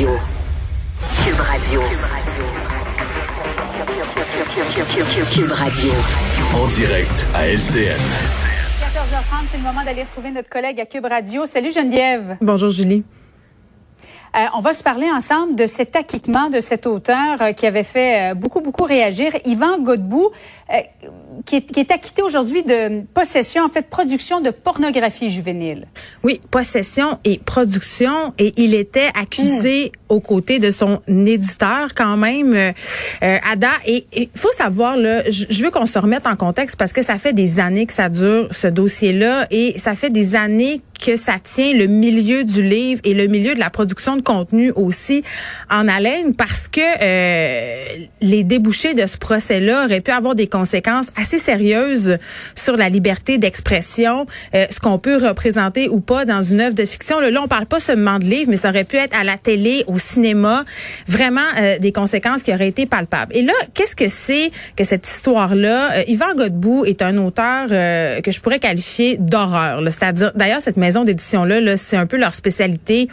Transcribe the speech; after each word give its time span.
Radio. 0.00 0.18
Cube 1.24 1.40
Radio. 1.40 1.80
Cube 5.30 5.52
Radio. 5.52 5.92
En 6.54 6.66
direct 6.68 7.26
à 7.34 7.46
LCN. 7.46 8.00
14h30, 8.80 9.44
c'est 9.50 9.58
le 9.58 9.62
moment 9.62 9.84
d'aller 9.84 10.04
retrouver 10.04 10.30
notre 10.30 10.48
collègue 10.48 10.80
à 10.80 10.86
Cube 10.86 11.04
Radio. 11.04 11.44
Salut 11.44 11.70
Geneviève. 11.70 12.38
Bonjour 12.40 12.70
Julie. 12.70 13.04
Euh, 14.36 14.38
on 14.54 14.60
va 14.60 14.72
se 14.72 14.82
parler 14.82 15.10
ensemble 15.10 15.54
de 15.54 15.66
cet 15.66 15.94
acquittement 15.96 16.48
de 16.48 16.60
cet 16.60 16.86
auteur 16.86 17.42
euh, 17.42 17.52
qui 17.52 17.66
avait 17.66 17.82
fait 17.82 18.30
euh, 18.30 18.34
beaucoup, 18.34 18.60
beaucoup 18.60 18.84
réagir, 18.84 19.32
Yvan 19.44 19.80
Godbout, 19.80 20.30
qui, 21.44 21.56
est, 21.56 21.62
qui, 21.62 21.80
est, 21.80 21.90
acquitté 21.90 22.22
aujourd'hui 22.22 22.62
de 22.62 23.02
possession, 23.12 23.64
en 23.64 23.68
fait, 23.68 23.90
production 23.90 24.40
de 24.40 24.50
pornographie 24.50 25.28
juvénile. 25.28 25.88
Oui, 26.22 26.40
possession 26.50 27.18
et 27.24 27.38
production. 27.38 28.34
Et 28.38 28.52
il 28.56 28.74
était 28.74 29.10
accusé. 29.14 29.92
Aux 30.10 30.20
côtés 30.20 30.58
de 30.58 30.70
son 30.70 31.00
éditeur 31.08 31.94
quand 31.94 32.16
même, 32.16 32.74
Ada. 33.20 33.70
Et 33.86 34.06
il 34.14 34.28
faut 34.34 34.52
savoir, 34.52 34.96
là, 34.96 35.22
je, 35.30 35.62
veux 35.62 35.70
qu'on 35.70 35.86
se 35.86 35.98
remette 35.98 36.26
en 36.26 36.36
contexte 36.36 36.76
parce 36.76 36.92
que 36.92 37.02
ça 37.02 37.18
fait 37.18 37.32
des 37.32 37.60
années 37.60 37.86
que 37.86 37.92
ça 37.92 38.08
dure, 38.08 38.48
ce 38.50 38.66
dossier-là. 38.66 39.46
Et 39.50 39.74
ça 39.78 39.94
fait 39.94 40.10
des 40.10 40.36
années 40.36 40.82
que 41.00 41.16
ça 41.16 41.34
tient 41.42 41.72
le 41.72 41.86
milieu 41.86 42.44
du 42.44 42.62
livre 42.62 43.00
et 43.04 43.14
le 43.14 43.26
milieu 43.26 43.54
de 43.54 43.60
la 43.60 43.70
production 43.70 44.16
de 44.16 44.22
contenu 44.22 44.70
aussi 44.72 45.22
en 45.70 45.88
haleine 45.88 46.34
parce 46.34 46.68
que 46.68 46.80
euh, 46.80 48.06
les 48.20 48.44
débouchés 48.44 48.94
de 48.94 49.06
ce 49.06 49.16
procès-là 49.16 49.86
auraient 49.86 50.00
pu 50.00 50.10
avoir 50.10 50.34
des 50.34 50.46
conséquences 50.46 51.06
assez 51.16 51.38
sérieuses 51.38 52.18
sur 52.54 52.76
la 52.76 52.88
liberté 52.88 53.38
d'expression, 53.38 54.26
euh, 54.54 54.66
ce 54.70 54.78
qu'on 54.80 54.98
peut 54.98 55.16
représenter 55.16 55.88
ou 55.88 56.00
pas 56.00 56.24
dans 56.24 56.42
une 56.42 56.60
œuvre 56.60 56.74
de 56.74 56.84
fiction. 56.84 57.20
Là, 57.20 57.40
on 57.42 57.48
parle 57.48 57.66
pas 57.66 57.80
seulement 57.80 58.18
de 58.18 58.24
livre, 58.24 58.50
mais 58.50 58.56
ça 58.56 58.68
aurait 58.68 58.84
pu 58.84 58.96
être 58.96 59.16
à 59.18 59.24
la 59.24 59.38
télé, 59.38 59.84
cinéma, 60.00 60.64
vraiment 61.06 61.40
euh, 61.58 61.78
des 61.78 61.92
conséquences 61.92 62.42
qui 62.42 62.52
auraient 62.52 62.68
été 62.68 62.86
palpables. 62.86 63.34
Et 63.36 63.42
là, 63.42 63.52
qu'est-ce 63.74 63.96
que 63.96 64.08
c'est 64.08 64.50
que 64.76 64.84
cette 64.84 65.06
histoire-là? 65.06 65.92
Euh, 65.92 66.02
Yvan 66.08 66.34
Godbout 66.36 66.84
est 66.84 67.02
un 67.02 67.16
auteur 67.18 67.68
euh, 67.70 68.20
que 68.20 68.30
je 68.30 68.40
pourrais 68.40 68.58
qualifier 68.58 69.16
d'horreur. 69.18 69.80
C'est-à-dire, 69.86 70.32
d'ailleurs, 70.34 70.60
cette 70.60 70.76
maison 70.76 71.04
d'édition-là, 71.04 71.60
-là, 71.60 71.76
c'est 71.76 71.96
un 71.96 72.06
peu 72.06 72.16
leur 72.16 72.34
spécialité. 72.34 73.08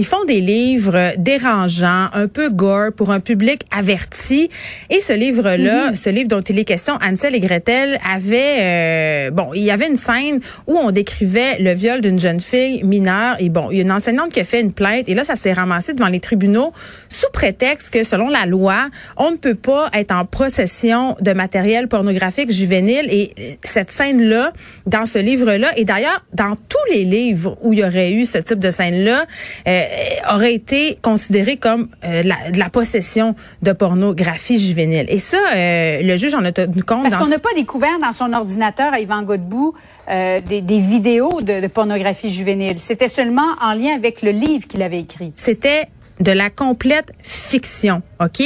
Ils 0.00 0.06
font 0.06 0.24
des 0.24 0.40
livres 0.40 1.12
dérangeants, 1.18 2.08
un 2.14 2.26
peu 2.26 2.48
gore 2.48 2.90
pour 2.96 3.10
un 3.10 3.20
public 3.20 3.64
averti. 3.70 4.48
Et 4.88 4.98
ce 5.00 5.12
livre-là, 5.12 5.90
mm-hmm. 5.90 5.94
ce 5.94 6.08
livre 6.08 6.28
dont 6.28 6.40
il 6.40 6.58
est 6.58 6.64
question, 6.64 6.94
Ansel 7.06 7.34
et 7.34 7.40
Gretel, 7.40 7.98
avait, 8.10 8.56
euh, 8.60 9.30
bon, 9.30 9.52
il 9.54 9.62
y 9.62 9.70
avait 9.70 9.88
une 9.88 9.96
scène 9.96 10.40
où 10.66 10.78
on 10.78 10.90
décrivait 10.90 11.58
le 11.58 11.74
viol 11.74 12.00
d'une 12.00 12.18
jeune 12.18 12.40
fille 12.40 12.82
mineure. 12.82 13.36
Et 13.40 13.50
bon, 13.50 13.70
il 13.70 13.76
y 13.76 13.80
a 13.80 13.82
une 13.82 13.92
enseignante 13.92 14.32
qui 14.32 14.40
a 14.40 14.44
fait 14.44 14.62
une 14.62 14.72
plainte. 14.72 15.06
Et 15.06 15.12
là, 15.12 15.24
ça 15.24 15.36
s'est 15.36 15.52
ramassé 15.52 15.92
devant 15.92 16.08
les 16.08 16.20
tribunaux 16.30 16.72
sous 17.08 17.30
prétexte 17.32 17.92
que, 17.92 18.04
selon 18.04 18.28
la 18.28 18.46
loi, 18.46 18.88
on 19.16 19.32
ne 19.32 19.36
peut 19.36 19.56
pas 19.56 19.90
être 19.92 20.12
en 20.12 20.24
possession 20.24 21.16
de 21.20 21.32
matériel 21.32 21.88
pornographique 21.88 22.52
juvénile. 22.52 23.08
Et 23.10 23.58
cette 23.64 23.90
scène-là, 23.90 24.52
dans 24.86 25.06
ce 25.06 25.18
livre-là, 25.18 25.72
et 25.76 25.84
d'ailleurs, 25.84 26.24
dans 26.32 26.54
tous 26.54 26.92
les 26.92 27.04
livres 27.04 27.58
où 27.62 27.72
il 27.72 27.80
y 27.80 27.84
aurait 27.84 28.12
eu 28.12 28.24
ce 28.24 28.38
type 28.38 28.60
de 28.60 28.70
scène-là, 28.70 29.24
euh, 29.66 29.84
aurait 30.32 30.54
été 30.54 30.98
considéré 31.02 31.56
comme 31.56 31.88
euh, 32.04 32.22
la, 32.22 32.52
de 32.52 32.58
la 32.58 32.70
possession 32.70 33.34
de 33.62 33.72
pornographie 33.72 34.60
juvénile. 34.60 35.06
Et 35.08 35.18
ça, 35.18 35.38
euh, 35.56 36.02
le 36.02 36.16
juge 36.16 36.34
en 36.34 36.44
a 36.44 36.52
tenu 36.52 36.84
compte. 36.84 37.02
Parce 37.02 37.16
qu'on 37.16 37.28
n'a 37.28 37.40
pas 37.40 37.54
découvert 37.56 37.98
dans 38.00 38.12
son 38.12 38.32
ordinateur 38.32 38.92
à 38.92 39.00
Yvan 39.00 39.22
Godbout 39.22 39.74
euh, 40.10 40.40
des, 40.40 40.60
des, 40.60 40.78
vidéos 40.78 41.40
de, 41.40 41.60
de 41.60 41.66
pornographie 41.68 42.30
juvénile. 42.30 42.78
C'était 42.78 43.08
seulement 43.08 43.54
en 43.62 43.74
lien 43.74 43.94
avec 43.94 44.22
le 44.22 44.32
livre 44.32 44.66
qu'il 44.66 44.82
avait 44.82 44.98
écrit. 44.98 45.32
C'était 45.36 45.86
de 46.20 46.32
la 46.32 46.50
complète 46.50 47.12
fiction, 47.22 48.02
OK? 48.20 48.40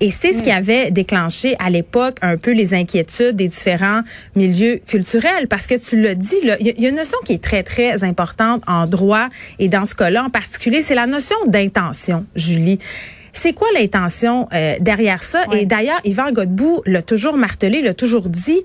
Et 0.00 0.10
c'est 0.10 0.32
ce 0.32 0.42
qui 0.42 0.50
mm. 0.50 0.56
avait 0.56 0.90
déclenché 0.90 1.56
à 1.58 1.70
l'époque 1.70 2.16
un 2.22 2.36
peu 2.36 2.52
les 2.52 2.74
inquiétudes 2.74 3.36
des 3.36 3.48
différents 3.48 4.02
milieux 4.36 4.80
culturels 4.86 5.48
parce 5.48 5.66
que 5.66 5.74
tu 5.74 6.00
l'as 6.00 6.14
dit, 6.14 6.36
il 6.60 6.66
y, 6.78 6.86
a 6.86 6.88
une 6.88 6.96
notion 6.96 7.18
qui 7.24 7.32
est 7.32 7.42
très, 7.42 7.62
très 7.62 8.04
importante 8.04 8.62
en 8.66 8.86
droit 8.86 9.28
et 9.58 9.68
dans 9.68 9.84
ce 9.84 9.94
cas-là 9.94 10.24
en 10.24 10.30
particulier, 10.30 10.82
c'est 10.82 10.94
la 10.94 11.06
notion 11.06 11.36
d'intention, 11.46 12.26
Julie. 12.36 12.78
C'est 13.32 13.52
quoi 13.52 13.66
l'intention 13.74 14.48
euh, 14.52 14.76
derrière 14.80 15.22
ça? 15.24 15.44
Et 15.52 15.66
d'ailleurs, 15.66 16.00
Yvan 16.04 16.30
Godbout 16.30 16.82
l'a 16.86 17.02
toujours 17.02 17.36
martelé, 17.36 17.82
l'a 17.82 17.92
toujours 17.92 18.28
dit, 18.28 18.62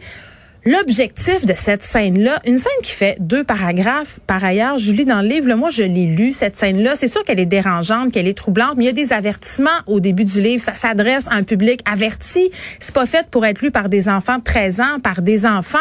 L'objectif 0.66 1.46
de 1.46 1.54
cette 1.56 1.84
scène-là, 1.84 2.42
une 2.46 2.58
scène 2.58 2.72
qui 2.84 2.92
fait 2.92 3.16
deux 3.22 3.46
paragraphes, 3.46 4.20
par 4.28 4.44
ailleurs, 4.44 4.78
Julie, 4.78 5.06
dans 5.06 5.22
le 5.22 5.28
livre, 5.30 5.54
moi, 5.56 5.70
je 5.70 5.84
l'ai 5.84 6.06
lu, 6.06 6.34
cette 6.34 6.58
scène-là. 6.58 6.96
C'est 6.96 7.08
sûr 7.08 7.24
qu'elle 7.24 7.40
est 7.40 7.46
dérangeante, 7.46 8.12
qu'elle 8.12 8.28
est 8.28 8.38
troublante, 8.38 8.74
mais 8.76 8.84
il 8.84 8.88
y 8.88 8.90
a 8.90 8.94
des 8.94 9.14
avertissements 9.14 9.70
au 9.88 10.02
début 10.02 10.26
du 10.26 10.42
livre. 10.42 10.62
Ça 10.62 10.76
s'adresse 10.76 11.28
à 11.28 11.36
un 11.36 11.44
public 11.44 11.80
averti. 11.90 12.52
C'est 12.82 12.94
pas 12.94 13.06
fait 13.06 13.26
pour 13.32 13.46
être 13.46 13.62
lu 13.62 13.72
par 13.72 13.88
des 13.88 14.10
enfants 14.10 14.38
de 14.38 14.44
13 14.44 14.82
ans, 14.82 15.00
par 15.02 15.22
des 15.22 15.46
enfants. 15.46 15.78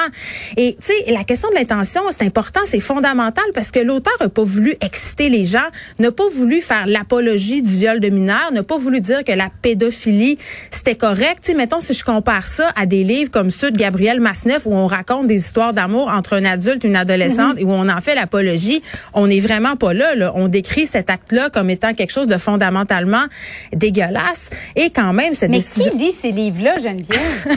Et, 0.57 0.77
tu 0.81 0.93
sais, 0.93 1.13
la 1.13 1.25
question 1.25 1.49
de 1.51 1.57
l'intention, 1.57 2.03
c'est 2.11 2.25
important, 2.25 2.61
c'est 2.65 2.79
fondamental 2.79 3.45
parce 3.55 3.73
que 3.73 3.81
l'auteur 3.81 4.15
n'a 4.21 4.29
pas 4.29 4.45
voulu 4.45 4.77
exciter 4.81 5.29
les 5.29 5.45
gens, 5.45 5.59
n'a 5.99 6.13
pas 6.13 6.29
voulu 6.29 6.61
faire 6.61 6.87
l'apologie 6.87 7.63
du 7.63 7.71
viol 7.71 7.99
de 7.99 8.11
mineurs, 8.11 8.53
n'a 8.53 8.63
pas 8.63 8.79
voulu 8.79 9.01
dire 9.01 9.25
que 9.25 9.33
la 9.33 9.51
pédophilie, 9.61 10.39
c'était 10.71 10.95
correct. 10.95 11.41
Tu 11.43 11.51
sais, 11.51 11.59
mettons, 11.59 11.81
si 11.81 11.95
je 11.95 12.05
compare 12.05 12.47
ça 12.47 12.71
à 12.77 12.87
des 12.87 13.03
livres 13.03 13.33
comme 13.33 13.51
ceux 13.51 13.73
de 13.73 13.77
Gabriel 13.77 14.21
Masneff 14.21 14.68
où 14.69 14.75
on 14.75 14.87
raconte 14.87 15.27
des 15.27 15.37
histoires 15.37 15.73
d'amour 15.73 16.09
entre 16.09 16.35
un 16.35 16.45
adulte 16.45 16.85
et 16.85 16.89
une 16.89 16.97
adolescente 16.97 17.55
mhm. 17.55 17.59
et 17.61 17.65
où 17.65 17.73
on 17.73 17.89
en 17.89 18.01
fait 18.01 18.15
l'apologie, 18.15 18.83
on 19.15 19.27
n'est 19.27 19.41
vraiment 19.41 19.77
pas 19.77 19.95
là, 19.95 20.15
là. 20.15 20.33
On 20.35 20.49
décrit 20.49 20.87
cet 20.87 21.11
acte-là 21.11 21.51
comme 21.51 21.71
étant 21.71 21.95
quelque 21.95 22.13
chose 22.13 22.29
de 22.29 22.37
fondamentalement 22.37 23.25
dégueulasse. 23.73 24.51
Et 24.77 24.91
quand 24.91 25.13
même, 25.13 25.35
cette 25.35 25.51
Mais 25.51 25.61
qui 25.61 25.91
lit 25.97 26.13
ces 26.13 26.33
livres-là, 26.33 26.79
Geneviève? 26.79 27.47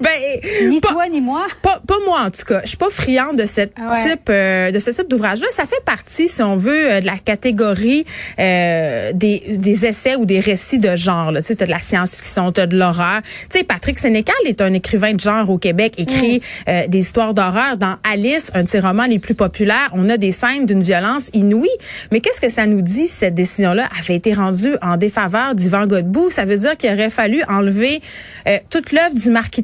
ben, 0.00 0.68
ni 0.68 0.80
toi 0.80 1.08
ni 1.08 1.20
moi. 1.20 1.46
Pas, 1.62 1.80
pas, 1.86 1.98
moi 2.04 2.20
en 2.26 2.30
tout 2.30 2.44
cas. 2.46 2.60
Je 2.62 2.68
suis 2.68 2.76
pas 2.76 2.90
friande 2.90 3.36
de 3.36 3.46
cette 3.46 3.74
type 3.74 4.28
euh, 4.28 4.70
de 4.70 4.78
ce 4.78 4.90
type 4.90 5.08
d'ouvrage-là. 5.08 5.46
Ça 5.50 5.64
fait 5.66 5.82
partie, 5.84 6.28
si 6.28 6.42
on 6.42 6.56
veut, 6.56 6.90
euh, 6.92 7.00
de 7.00 7.06
la 7.06 7.18
catégorie 7.18 8.04
euh, 8.38 9.12
des, 9.12 9.56
des 9.56 9.86
essais 9.86 10.16
ou 10.16 10.24
des 10.24 10.40
récits 10.40 10.78
de 10.78 10.96
genre. 10.96 11.32
Tu 11.36 11.42
sais, 11.42 11.54
de 11.54 11.64
la 11.64 11.80
science-fiction, 11.80 12.52
t'as 12.52 12.66
de 12.66 12.76
l'horreur. 12.76 13.20
Tu 13.50 13.58
sais, 13.58 13.64
Patrick 13.64 13.98
Sénécal 13.98 14.34
est 14.44 14.60
un 14.60 14.72
écrivain 14.72 15.12
de 15.12 15.20
genre 15.20 15.50
au 15.50 15.58
Québec 15.58 15.94
écrit 15.98 16.38
mm. 16.38 16.42
euh, 16.68 16.86
des 16.88 16.98
histoires 16.98 17.34
d'horreur. 17.34 17.76
Dans 17.76 17.96
Alice, 18.10 18.50
un 18.54 18.64
de 18.64 18.68
ses 18.68 18.80
romans 18.80 19.06
les 19.06 19.18
plus 19.18 19.34
populaires, 19.34 19.90
on 19.92 20.08
a 20.08 20.16
des 20.16 20.32
scènes 20.32 20.66
d'une 20.66 20.82
violence 20.82 21.30
inouïe. 21.32 21.68
Mais 22.10 22.20
qu'est-ce 22.20 22.40
que 22.40 22.50
ça 22.50 22.66
nous 22.66 22.82
dit, 22.82 23.08
cette 23.08 23.34
décision-là? 23.34 23.88
Avait 23.98 24.16
été 24.16 24.32
rendue 24.32 24.74
en 24.82 24.96
défaveur 24.96 25.54
d'Yvan 25.54 25.86
Godbout? 25.86 26.30
Ça 26.30 26.44
veut 26.44 26.56
dire 26.56 26.76
qu'il 26.76 26.92
aurait 26.92 27.10
fallu 27.10 27.42
enlever 27.48 28.00
euh, 28.48 28.58
toute 28.70 28.92
l'œuvre 28.92 29.14
du 29.14 29.30
Marquis 29.30 29.59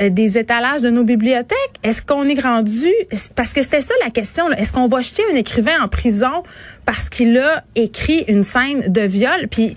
euh, 0.00 0.10
des 0.10 0.38
étalages 0.38 0.82
de 0.82 0.90
nos 0.90 1.04
bibliothèques? 1.04 1.74
Est-ce 1.82 2.02
qu'on 2.02 2.24
est 2.24 2.40
rendu... 2.40 2.88
Parce 3.34 3.52
que 3.52 3.62
c'était 3.62 3.80
ça 3.80 3.94
la 4.04 4.10
question. 4.10 4.50
Est-ce 4.52 4.72
qu'on 4.72 4.88
va 4.88 5.00
jeter 5.00 5.22
un 5.32 5.36
écrivain 5.36 5.80
en 5.82 5.88
prison 5.88 6.42
parce 6.84 7.08
qu'il 7.08 7.36
a 7.38 7.64
écrit 7.74 8.24
une 8.28 8.42
scène 8.42 8.90
de 8.92 9.00
viol? 9.02 9.48
Puis 9.50 9.74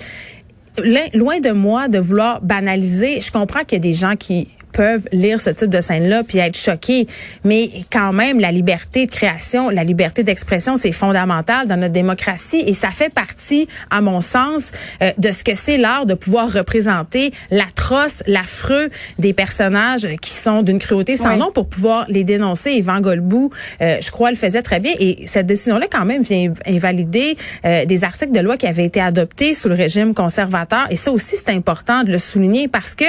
loin 1.13 1.39
de 1.39 1.51
moi 1.51 1.87
de 1.87 1.99
vouloir 1.99 2.41
banaliser, 2.41 3.19
je 3.21 3.31
comprends 3.31 3.61
qu'il 3.61 3.73
y 3.73 3.75
a 3.75 3.79
des 3.79 3.93
gens 3.93 4.15
qui 4.15 4.47
peuvent 4.71 5.07
lire 5.11 5.39
ce 5.39 5.49
type 5.49 5.69
de 5.69 5.81
scène-là 5.81 6.23
puis 6.23 6.37
être 6.39 6.57
choqués. 6.57 7.07
Mais 7.43 7.69
quand 7.91 8.13
même, 8.13 8.39
la 8.39 8.51
liberté 8.51 9.05
de 9.05 9.11
création, 9.11 9.69
la 9.69 9.83
liberté 9.83 10.23
d'expression, 10.23 10.77
c'est 10.77 10.91
fondamental 10.91 11.67
dans 11.67 11.77
notre 11.77 11.93
démocratie 11.93 12.63
et 12.65 12.73
ça 12.73 12.89
fait 12.89 13.13
partie, 13.13 13.67
à 13.89 14.01
mon 14.01 14.21
sens, 14.21 14.71
euh, 15.01 15.11
de 15.17 15.31
ce 15.31 15.43
que 15.43 15.55
c'est 15.55 15.77
l'art 15.77 16.05
de 16.05 16.13
pouvoir 16.13 16.51
représenter 16.51 17.31
l'atroce, 17.49 18.23
l'affreux 18.27 18.89
des 19.19 19.33
personnages 19.33 20.07
qui 20.21 20.31
sont 20.31 20.61
d'une 20.61 20.79
cruauté 20.79 21.17
sans 21.17 21.37
nom 21.37 21.51
pour 21.51 21.67
pouvoir 21.67 22.05
les 22.07 22.23
dénoncer. 22.23 22.71
Et 22.71 22.81
Van 22.81 23.01
Golbou, 23.01 23.51
euh, 23.81 23.97
je 24.01 24.11
crois, 24.11 24.29
le 24.29 24.37
faisait 24.37 24.61
très 24.61 24.79
bien. 24.79 24.93
Et 24.99 25.23
cette 25.25 25.45
décision-là, 25.45 25.87
quand 25.91 26.05
même, 26.05 26.23
vient 26.23 26.53
invalider 26.67 27.37
euh, 27.65 27.85
des 27.85 28.03
articles 28.03 28.31
de 28.31 28.39
loi 28.39 28.57
qui 28.57 28.67
avaient 28.67 28.85
été 28.85 29.01
adoptés 29.01 29.53
sous 29.53 29.69
le 29.69 29.75
régime 29.75 30.13
conservateur. 30.13 30.87
Et 30.89 30.95
ça 30.95 31.11
aussi, 31.11 31.35
c'est 31.35 31.49
important 31.49 32.03
de 32.03 32.11
le 32.11 32.17
souligner 32.17 32.67
parce 32.67 32.95
que 32.95 33.05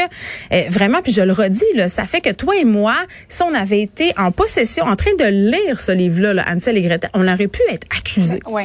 vraiment, 0.68 1.00
puis 1.02 1.12
je 1.12 1.22
le 1.22 1.32
redis, 1.32 1.51
dit, 1.52 1.88
ça 1.88 2.06
fait 2.06 2.20
que 2.20 2.30
toi 2.30 2.56
et 2.56 2.64
moi, 2.64 2.96
si 3.28 3.42
on 3.42 3.54
avait 3.54 3.80
été 3.80 4.12
en 4.18 4.30
possession, 4.30 4.84
en 4.84 4.96
train 4.96 5.14
de 5.18 5.24
lire 5.24 5.78
ce 5.80 5.92
livre-là, 5.92 6.34
là, 6.34 6.44
Ansel 6.48 6.76
et 6.76 6.82
Gretel, 6.82 7.10
on 7.14 7.26
aurait 7.28 7.48
pu 7.48 7.60
être 7.70 7.86
accusés. 7.96 8.40
Oui. 8.46 8.64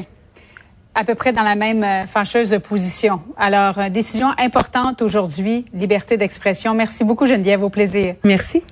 À 0.95 1.03
peu 1.03 1.13
près 1.13 1.31
dans 1.31 1.43
la 1.43 1.53
même 1.55 1.83
euh, 1.83 2.07
fâcheuse 2.07 2.57
position. 2.67 3.21
Alors, 3.37 3.77
euh, 3.77 3.89
décision 3.89 4.29
importante 4.39 5.03
aujourd'hui, 5.03 5.65
liberté 5.71 6.17
d'expression. 6.17 6.73
Merci 6.73 7.03
beaucoup, 7.03 7.27
Geneviève, 7.27 7.61
au 7.61 7.69
plaisir. 7.69 8.15
Merci. 8.23 8.63